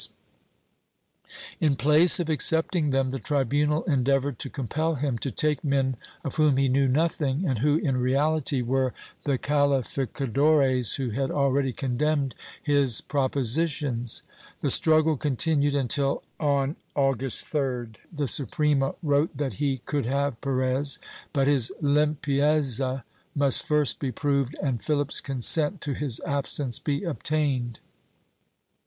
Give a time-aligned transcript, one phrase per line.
[0.01, 0.15] VII] LUIS
[1.29, 5.29] BE LEON 155 In place of accepting them the tribunal endeavored to compel him to
[5.29, 8.95] take men of whom he knew nothing and who, in reality, were
[9.25, 12.33] the calificadores who had already condemned
[12.63, 14.23] his propositions.
[14.61, 20.97] The struggle continued until, on August 3d, the Suprema wrote that he could have Perez,
[21.31, 23.03] but his limpieza
[23.35, 27.79] must first be proved and Philip's consent to his absence be obtained.